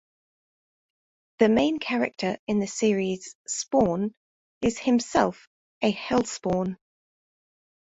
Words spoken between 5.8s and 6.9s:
a Hellspawn.